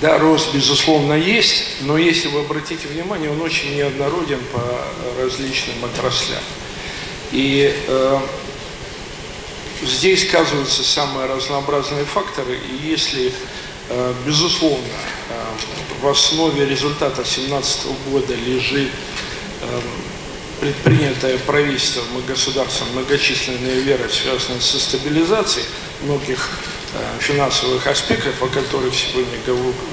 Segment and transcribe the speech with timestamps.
[0.00, 6.42] Да, рост, безусловно, есть, но если вы обратите внимание, он очень неоднороден по различным отраслям.
[7.32, 8.18] И э,
[9.82, 13.30] здесь сказываются самые разнообразные факторы, и если,
[13.90, 14.86] э, безусловно,
[15.28, 15.44] э,
[16.00, 18.88] в основе результата 2017 года лежит
[19.60, 19.80] э,
[20.60, 25.66] предпринятая правительством и государством многочисленные меры, связанные со стабилизацией
[26.04, 26.48] многих
[27.20, 29.38] финансовых аспектов, о которых сегодня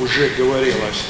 [0.02, 1.04] уже говорилось.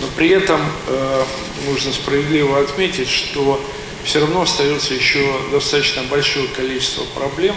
[0.00, 1.24] Но при этом э,
[1.66, 3.62] нужно справедливо отметить, что
[4.04, 7.54] все равно остается еще достаточно большое количество проблем,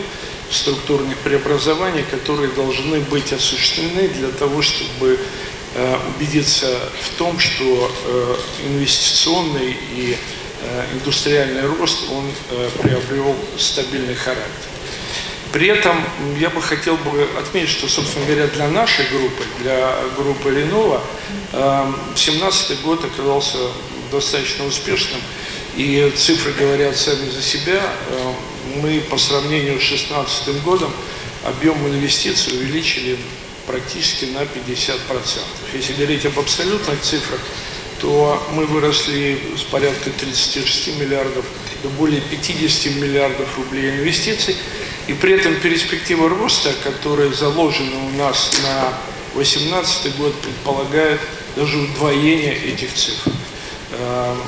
[0.51, 5.19] структурных преобразований, которые должны быть осуществлены для того, чтобы
[5.75, 6.67] э, убедиться
[7.01, 7.91] в том, что
[8.67, 10.17] инвестиционный и
[10.93, 12.31] индустриальный рост, он
[12.81, 14.74] приобрел стабильный характер.
[15.55, 15.95] При этом
[16.37, 22.77] я бы хотел бы отметить, что, собственно говоря, для нашей группы, для группы 2017 эм,
[22.83, 23.57] год оказался
[24.11, 25.21] достаточно успешным,
[25.77, 27.79] и цифры говорят сами за себя.
[27.79, 28.35] Эм,
[28.81, 30.91] мы по сравнению с 2016 годом
[31.45, 33.17] объем инвестиций увеличили
[33.65, 35.39] практически на 50%.
[35.73, 37.39] Если говорить об абсолютных цифрах,
[38.01, 41.45] то мы выросли с порядка 36 миллиардов
[41.81, 44.57] до более 50 миллиардов рублей инвестиций.
[45.07, 48.93] И при этом перспектива роста, которая заложена у нас на
[49.35, 51.19] 2018 год, предполагает
[51.55, 53.31] даже удвоение этих цифр.
[53.99, 54.41] Эм,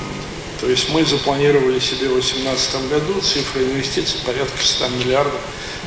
[0.60, 5.40] то есть мы запланировали себе в 2018 году цифры инвестиций порядка 100 миллиардов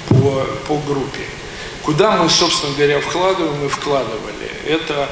[0.08, 1.24] по, по группе.
[1.82, 4.50] Куда мы, собственно говоря, вкладываем и вкладывали?
[4.66, 5.08] Это,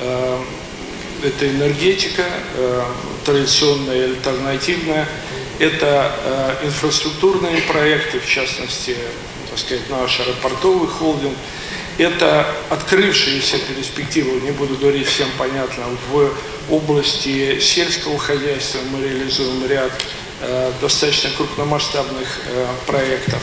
[0.00, 0.42] э,
[1.22, 2.24] это энергетика,
[2.56, 2.84] э,
[3.26, 5.06] традиционная и альтернативная,
[5.62, 8.96] это э, инфраструктурные проекты, в частности,
[9.48, 11.36] так сказать, наш аэропортовый холдинг.
[11.98, 16.32] Это открывшиеся перспективы, не буду говорить всем понятно, в
[16.68, 19.92] области сельского хозяйства мы реализуем ряд
[20.40, 23.42] э, достаточно крупномасштабных э, проектов.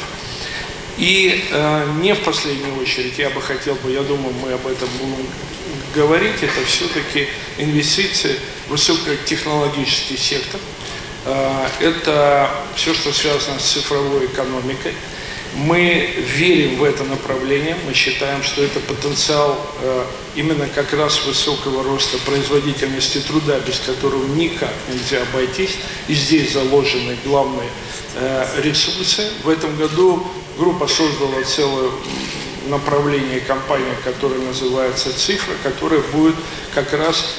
[0.97, 4.90] И э, не в последнюю очередь, я бы хотел бы, я думаю, мы об этом
[5.00, 5.25] будем
[5.96, 8.35] говорить, это все-таки инвестиции
[8.68, 10.59] в высокотехнологический сектор–
[11.80, 14.94] это все, что связано с цифровой экономикой.
[15.56, 21.84] Мы верим в это направление, мы считаем, что это потенциал э, именно как раз высокого
[21.84, 25.78] роста производительности труда, без которого никак нельзя обойтись.
[26.08, 27.69] И здесь заложены главные
[28.16, 29.28] э, ресурсы.
[29.44, 30.25] В этом году
[30.56, 31.90] группа создала целое
[32.68, 36.35] направление компании, которое называется «Цифра», которая будет
[36.75, 37.38] как раз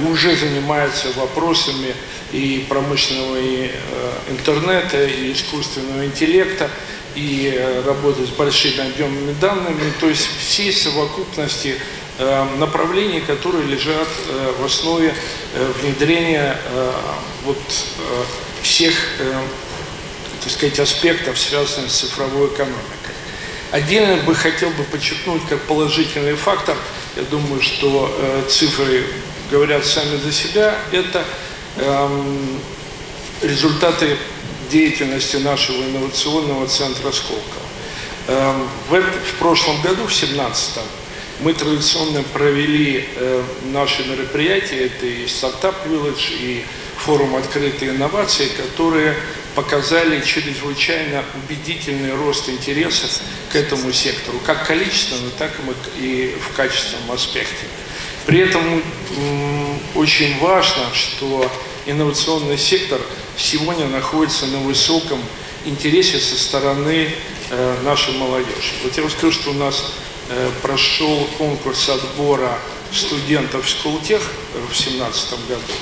[0.00, 1.94] и уже занимается вопросами
[2.32, 6.70] и промышленного и, э, интернета, и искусственного интеллекта,
[7.14, 11.74] и э, работы с большими объемами данными, то есть всей совокупности
[12.18, 15.12] э, направлений, которые лежат э, в основе
[15.54, 16.92] э, внедрения э,
[17.44, 18.22] вот, э,
[18.62, 19.42] всех э,
[20.42, 23.14] так сказать, аспектов, связанных с цифровой экономикой.
[23.72, 26.76] Отдельно бы хотел бы подчеркнуть как положительный фактор,
[27.16, 29.04] я думаю, что э, цифры
[29.50, 31.24] говорят сами за себя, это
[31.76, 32.60] Эм,
[33.42, 34.16] результаты
[34.70, 37.44] деятельности нашего инновационного центра Сколково.
[38.26, 40.80] Эм, в, в прошлом году, в 2017
[41.40, 46.64] мы традиционно провели э, наши мероприятия, это и стартап Village, и
[46.98, 49.14] форум открытые инновации, которые
[49.54, 53.06] показали чрезвычайно убедительный рост интереса
[53.50, 55.52] к этому сектору, как количественно, так
[55.98, 57.64] и в качественном аспекте.
[58.26, 58.82] При этом
[59.94, 61.50] очень важно, что
[61.86, 63.00] инновационный сектор
[63.36, 65.20] сегодня находится на высоком
[65.64, 67.10] интересе со стороны
[67.50, 68.72] э, нашей молодежи.
[68.82, 69.92] Вот я вам скажу, что у нас
[70.28, 72.58] э, прошел конкурс отбора
[72.92, 74.22] студентов Скултех
[74.54, 75.72] э, в 2017 году.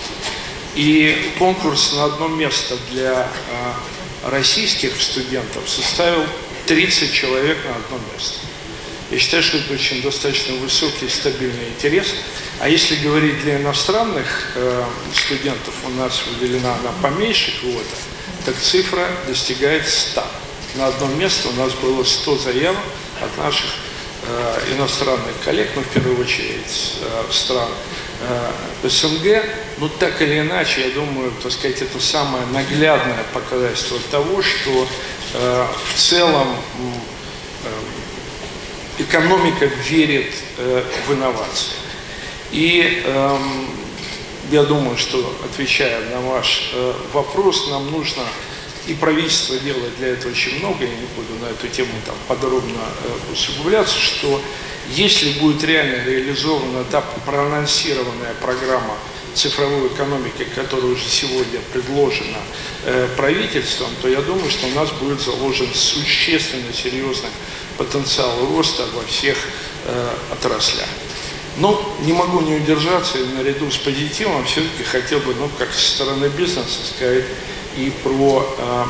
[0.75, 6.25] И конкурс на одно место для э, российских студентов составил
[6.66, 8.47] 30 человек на одно место.
[9.10, 12.08] Я считаю, что это очень достаточно высокий стабильный интерес.
[12.60, 14.84] А если говорить для иностранных э,
[15.14, 17.96] студентов, у нас выделена она поменьше квота,
[18.44, 20.22] так цифра достигает 100.
[20.75, 22.84] На одно место у нас было 100 заявок
[23.22, 23.70] от наших
[24.26, 27.70] э, иностранных коллег, ну, в первую очередь, э, стран
[28.20, 29.43] э, СНГ.
[29.78, 34.87] Но так или иначе, я думаю, так сказать, это самое наглядное показательство того, что
[35.32, 36.56] э, в целом
[38.99, 41.73] экономика верит э, в инновации.
[42.53, 43.39] И э,
[44.50, 48.23] я думаю, что отвечая на ваш э, вопрос, нам нужно
[48.87, 52.81] и правительство делает для этого очень много, я не буду на эту тему там подробно
[53.05, 54.41] э, усугубляться, что
[54.91, 58.97] Если будет реально реализована та проанонсированная программа
[59.35, 62.39] цифровой экономики, которая уже сегодня предложена
[62.87, 67.29] э, правительством, то я думаю, что у нас будет заложен существенно серьезный
[67.78, 69.36] потенциал роста во всех
[69.86, 70.88] э, отраслях.
[71.56, 75.88] Но не могу не удержаться, и наряду с позитивом все-таки хотел бы, ну, как со
[75.96, 77.25] стороны бизнеса сказать,
[77.76, 78.84] и про э,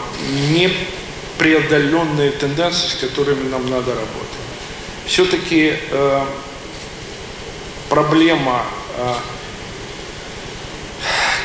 [1.38, 4.38] непреодоленные тенденции, с которыми нам надо работать.
[5.06, 6.24] Все-таки э,
[7.88, 8.62] проблема
[8.96, 9.14] э,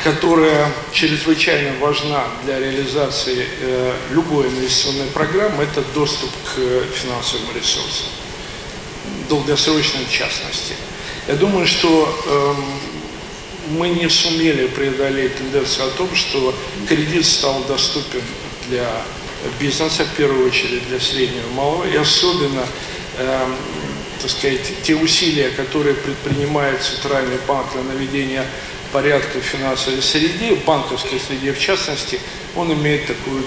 [0.04, 6.58] которая чрезвычайно важна для реализации э, любой инвестиционной программы, это доступ к
[6.94, 8.08] финансовым ресурсам,
[9.30, 10.74] долгосрочной в частности.
[11.26, 12.54] Я думаю, что э,
[13.70, 16.54] мы не сумели преодолеть тенденцию о том, что
[16.86, 18.22] кредит стал доступен
[18.68, 18.86] для
[19.58, 22.66] бизнеса, в первую очередь для среднего и малого, и особенно
[23.16, 23.46] э,
[24.20, 28.46] так сказать, те усилия, которые предпринимает Центральный банк для наведения
[28.94, 32.20] порядка в финансовой среде, в банковской среде в частности,
[32.54, 33.42] он имеет такую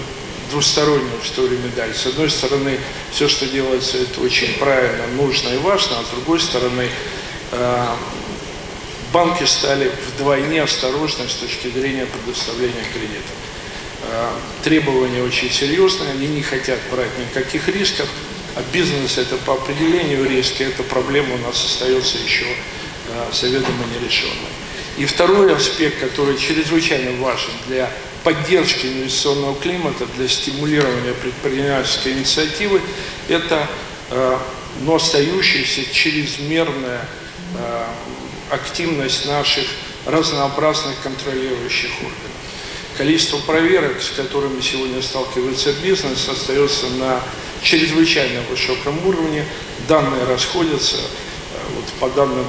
[0.50, 1.94] двустороннюю, что ли, медаль.
[1.94, 2.78] С одной стороны,
[3.10, 6.86] все, что делается, это очень правильно, нужно и важно, а с другой стороны,
[7.52, 7.86] э,
[9.10, 13.36] банки стали вдвойне осторожны с точки зрения предоставления кредитов.
[14.02, 14.28] Э,
[14.62, 18.08] требования очень серьезные, они не хотят брать никаких рисков,
[18.54, 24.67] а бизнес это по определению риски, эта проблема у нас остается еще э, заведомо нерешенной.
[24.98, 27.88] И второй аспект, который чрезвычайно важен для
[28.24, 32.80] поддержки инвестиционного климата, для стимулирования предпринимательской инициативы,
[33.28, 33.68] это
[34.10, 34.38] э,
[34.80, 37.00] но остающаяся чрезмерная
[37.54, 37.84] э,
[38.50, 39.66] активность наших
[40.04, 42.32] разнообразных контролирующих органов.
[42.96, 47.22] Количество проверок, с которыми сегодня сталкивается бизнес, остается на
[47.62, 49.44] чрезвычайно высоком уровне.
[49.86, 50.96] Данные расходятся.
[50.96, 51.00] Э,
[51.76, 52.46] вот по данным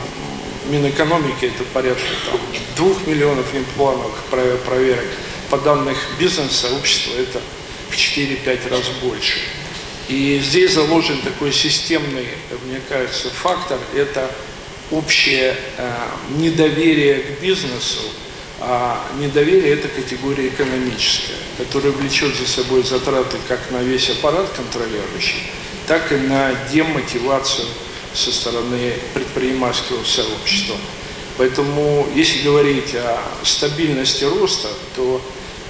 [0.68, 2.40] Минэкономики это порядка там,
[2.76, 5.06] 2 миллионов имплантов проверок.
[5.50, 7.42] По данным бизнес-сообщества это
[7.90, 9.40] в 4-5 раз больше.
[10.08, 12.28] И здесь заложен такой системный,
[12.66, 13.80] мне кажется, фактор.
[13.96, 14.30] Это
[14.92, 15.92] общее э,
[16.38, 18.02] недоверие к бизнесу,
[18.60, 25.44] а недоверие– это категория экономическая, которая влечет за собой затраты как на весь аппарат контролирующий,
[25.88, 27.68] так и на демотивацию
[28.20, 30.76] со стороны предпринимательского сообщества.
[31.38, 35.22] Поэтому, если говорить о стабильности роста, то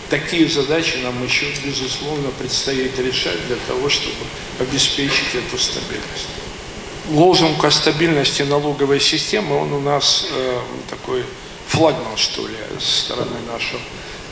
[0.10, 4.16] такие задачи нам еще, безусловно, предстоит решать для того, чтобы
[4.60, 6.28] обеспечить эту стабильность.
[7.10, 10.60] Лозунг о стабильности налоговой системы, он у нас э,
[10.90, 11.24] такой
[11.68, 13.80] флагман, что ли, со стороны нашего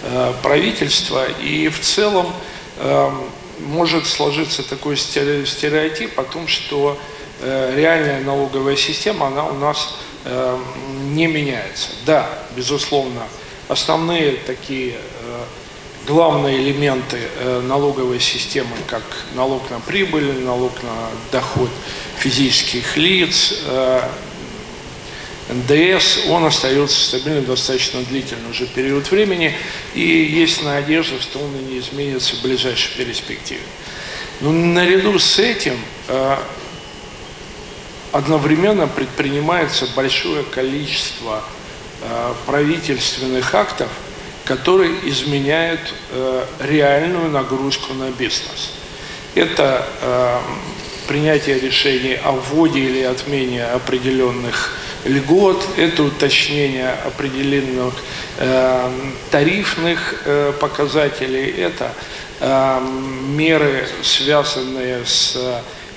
[0.03, 1.25] э, правительства.
[1.41, 2.33] И в целом
[2.77, 3.11] э,
[3.59, 6.99] может сложиться такой стереотип о том, что
[7.41, 9.95] реальная налоговая система, она у нас
[10.25, 10.57] э,
[11.09, 11.89] не меняется.
[12.05, 13.21] Да, безусловно,
[13.67, 15.43] основные такие э,
[16.07, 17.19] главные элементы
[17.63, 19.03] налоговой системы, как
[19.35, 21.69] налог на прибыль, налог на доход
[22.17, 23.53] физических лиц,
[25.49, 29.55] НДС, он остается стабильным достаточно длительный уже период времени,
[29.95, 33.61] и есть надежда, что он и не изменится в ближайшей перспективе.
[34.41, 35.77] Но наряду с этим
[38.17, 41.43] одновременно предпринимается большое количество
[42.01, 43.89] э, правительственных актов,
[44.43, 48.71] которые изменяют э, реальную нагрузку на бизнес.
[49.35, 50.39] Это э,
[51.07, 54.71] принятие решений о вводе или отмене определенных
[55.05, 57.93] льгот, это уточнение определенных
[58.37, 58.91] э,
[59.29, 61.93] тарифных э, показателей, это
[62.39, 62.81] э,
[63.27, 65.37] меры, связанные с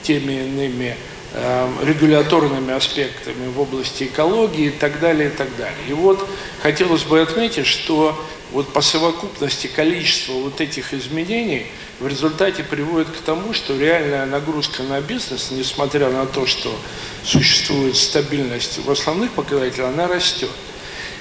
[0.02, 0.96] теми иными
[1.32, 5.78] регуляторными аспектами в области экологии и так далее, и так далее.
[5.88, 6.28] И вот
[6.60, 8.20] хотелось бы отметить, что
[8.52, 11.66] вот по совокупности количества вот этих изменений
[12.00, 16.74] в результате приводит к тому, что реальная нагрузка на бизнес, несмотря на то, что
[17.22, 20.50] существует стабильность в основных показателях, она растет.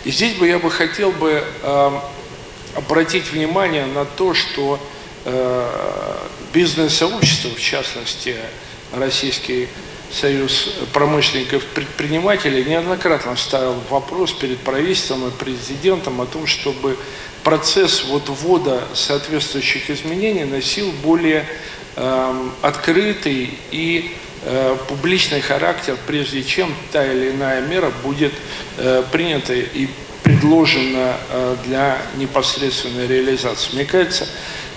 [0.06, 2.00] И здесь бы я бы хотел бы э,
[2.75, 4.80] обратить внимание на то, что
[5.25, 6.16] э,
[6.54, 8.38] бизнес-сообщество, в частности,
[8.94, 9.68] российский
[10.12, 16.98] Союз промышленников предпринимателей неоднократно ставил вопрос перед правительством и президентом о том, чтобы
[17.44, 21.46] процесс вот ввода соответствующих изменений носил более
[21.96, 28.34] э, открытый и э, публичный характер, прежде чем та или иная мера будет
[28.78, 29.88] э, принята и
[30.24, 33.75] предложена э, для непосредственной реализации.
[33.75, 34.28] Мне кажется,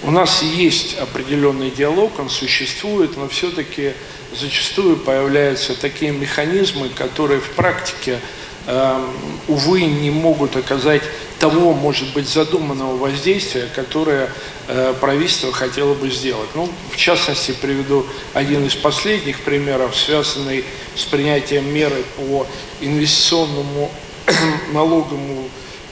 [0.04, 3.92] у нас есть определенный диалог, он существует, но все-таки
[4.38, 8.18] зачастую появляются такие механизмы, которые в практике,
[8.66, 9.04] э,
[9.49, 11.02] увы, не могут оказать
[11.38, 14.28] того, может быть, задуманного воздействия, которое
[14.68, 16.49] э, правительство хотело бы сделать.
[16.54, 20.64] Ну, в частности, приведу один из последних примеров, связанный
[20.97, 22.47] с принятием меры по
[22.80, 23.90] инвестиционному
[24.73, 25.49] налоговому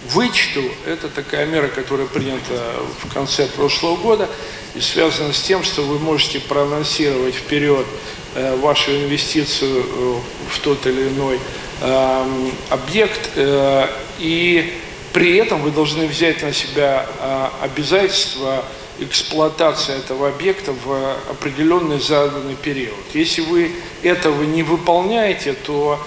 [0.09, 0.63] вычету.
[0.87, 4.29] Это такая мера, которая принята в конце прошлого года
[4.75, 7.87] и связана с тем, что вы можете проанонсировать вперед
[8.35, 11.39] э, вашу инвестицию э, в тот или иной
[11.83, 13.89] эм, объект, э,
[14.19, 14.75] и
[15.13, 17.05] при этом вы должны взять на себя
[17.63, 18.65] обязательство
[19.01, 22.95] эксплуатации этого объекта в определенный заданный период.
[23.13, 23.73] Если вы
[24.05, 25.99] этого не выполняете, то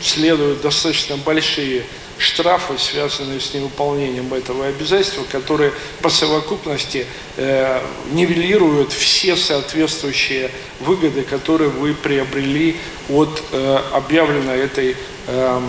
[0.00, 1.82] следуют достаточно большие
[2.18, 7.80] штрафы, связанные с невыполнением этого обязательства, которые по совокупности э,
[8.12, 10.50] нивелируют все соответствующие
[10.80, 12.76] выгоды, которые вы приобрели
[13.08, 15.60] от э, объявленной этой э,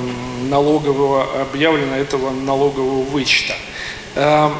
[0.49, 3.55] налогового, объявлено этого налогового вычета.
[4.15, 4.51] Э,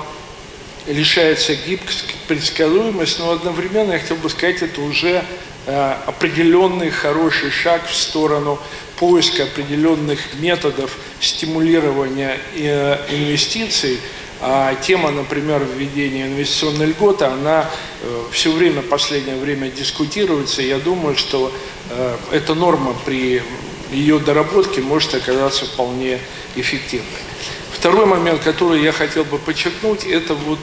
[0.88, 5.24] лишается гибкость, предсказуемость, но одновременно, я хотел бы сказать, это уже
[5.66, 8.60] э, определенный хороший шаг в сторону
[8.98, 14.00] поиска определенных методов стимулирования э, инвестиций,
[14.42, 17.70] а тема, например, введения инвестиционной льготы, она
[18.02, 20.62] э, все время, последнее время дискутируется.
[20.62, 21.52] Я думаю, что
[21.90, 23.42] э, эта норма при
[23.92, 26.20] ее доработке может оказаться вполне
[26.56, 27.08] эффективной.
[27.72, 30.60] Второй момент, который я хотел бы подчеркнуть, это вот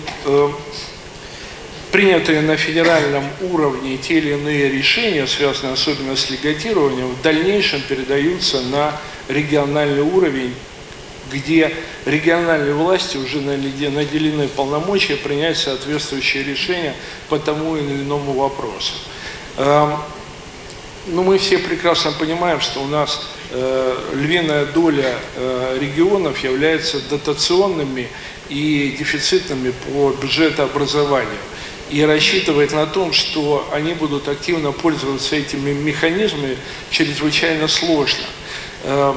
[1.92, 8.60] принятые на федеральном уровне те или иные решения, связанные особенно с легатированием, в дальнейшем передаются
[8.60, 8.92] на
[9.28, 10.54] региональный уровень,
[11.32, 11.72] где
[12.06, 16.94] региональные власти уже наделены полномочия принять соответствующие решения
[17.28, 18.94] по тому или иному вопросу.
[19.56, 19.96] Эм,
[21.06, 28.08] ну, мы все прекрасно понимаем, что у нас э, львиная доля э, регионов является дотационными
[28.48, 31.38] и дефицитными по бюджетообразованию
[31.90, 36.56] и рассчитывать на том, что они будут активно пользоваться этими механизмами,
[36.90, 38.24] чрезвычайно сложно.
[38.84, 39.16] Эм,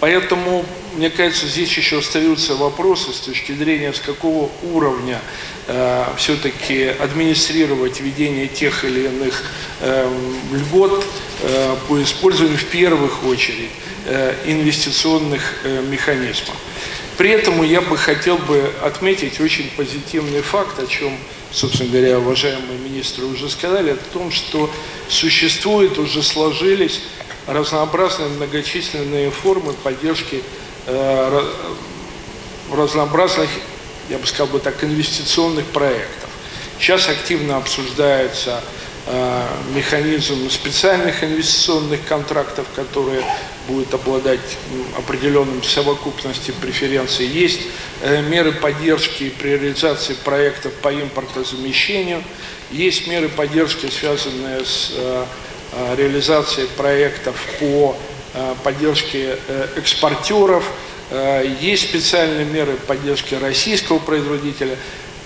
[0.00, 0.64] поэтому,
[0.96, 5.20] мне кажется, здесь еще остаются вопросы с точки зрения, с какого уровня
[5.66, 9.44] э, все-таки администрировать ведение тех или иных
[9.80, 10.10] э,
[10.52, 11.04] льгот
[11.42, 13.70] э, по использованию в первых очередь
[14.06, 16.56] э, инвестиционных э, механизмов.
[17.18, 21.18] При этом я бы хотел бы отметить очень позитивный факт, о чем,
[21.50, 24.70] собственно говоря, уважаемые министры уже сказали, о том, что
[25.08, 27.00] существуют, уже сложились
[27.48, 30.44] разнообразные многочисленные формы поддержки
[30.86, 31.42] э,
[32.72, 33.50] разнообразных,
[34.08, 36.30] я бы сказал бы так, инвестиционных проектов.
[36.78, 38.62] Сейчас активно обсуждается
[39.06, 43.24] э, механизм специальных инвестиционных контрактов, которые
[43.68, 44.58] будет обладать
[44.96, 47.26] определенным совокупностью преференций.
[47.26, 47.60] Есть
[48.00, 52.24] э, меры поддержки при реализации проектов по импортозамещению,
[52.70, 55.24] есть меры поддержки, связанные с э,
[55.72, 57.96] э, реализацией проектов по
[58.62, 59.38] поддержке
[59.74, 60.62] экспортеров,
[61.60, 64.76] есть специальные меры поддержки российского производителя.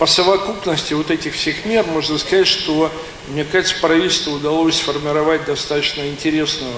[0.02, 2.90] По совокупности вот этих всех мер можно сказать, что,
[3.28, 6.74] мне кажется, правительству удалось сформировать достаточно интересную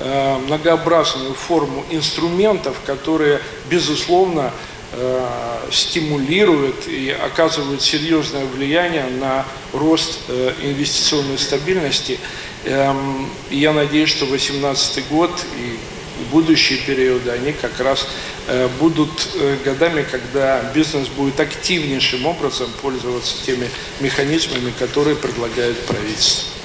[0.00, 4.52] Э, многообразную форму инструментов, которые, безусловно,
[4.92, 5.26] э,
[5.72, 12.20] стимулируют и оказывают серьезное влияние на рост э, инвестиционной стабильности.
[12.64, 15.78] Эм, я надеюсь, что 2018 год и
[16.30, 18.06] будущие периоды, они как раз
[18.80, 19.10] будут
[19.64, 23.68] годами, когда бизнес будет активнейшим образом пользоваться теми
[24.00, 26.57] механизмами, которые предлагает правительство.